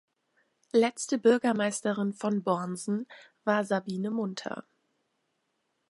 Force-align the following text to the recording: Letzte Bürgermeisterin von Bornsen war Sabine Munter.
Letzte 0.73 1.19
Bürgermeisterin 1.19 2.13
von 2.15 2.41
Bornsen 2.41 3.05
war 3.43 3.63
Sabine 3.65 4.09
Munter. 4.09 4.65